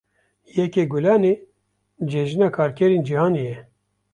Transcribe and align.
Yekê 0.55 0.83
Gulanê 0.91 1.33
Cejina 2.09 2.47
Karkerên 2.55 3.01
Cîhanê 3.07 3.43
ye. 3.49 3.57